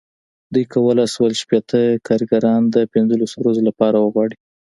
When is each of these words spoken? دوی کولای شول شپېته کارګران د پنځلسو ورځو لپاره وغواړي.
دوی 0.53 0.65
کولای 0.73 1.07
شول 1.13 1.33
شپېته 1.41 1.81
کارګران 2.07 2.61
د 2.75 2.77
پنځلسو 2.93 3.35
ورځو 3.39 3.61
لپاره 3.69 3.97
وغواړي. 3.99 4.35